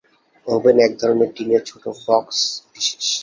Oven 0.47 0.75
এক 0.79 0.91
ধরনের 1.01 1.29
টিনের 1.35 1.61
ছোট 1.65 1.83
বক্স 1.99 2.37
বিশেষ। 2.73 3.05